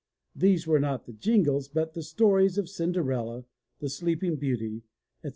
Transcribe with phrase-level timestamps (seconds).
[0.35, 3.45] These were not the jingles, but the stories of Cinderella,
[3.81, 4.81] The Sleeping Beauty,
[5.23, 5.29] etc.